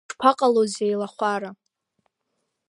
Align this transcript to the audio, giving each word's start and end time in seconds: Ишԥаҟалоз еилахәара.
Ишԥаҟалоз 0.09 0.73
еилахәара. 0.85 1.51